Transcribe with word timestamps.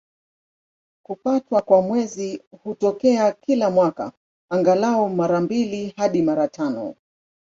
Kupatwa 1.03 1.61
kwa 1.61 1.81
Mwezi 1.81 2.41
hutokea 2.63 3.31
kila 3.31 3.69
mwaka, 3.69 4.11
angalau 4.49 5.09
mara 5.09 5.41
mbili 5.41 5.93
hadi 5.97 6.21
mara 6.21 6.47
tano. 6.47 6.95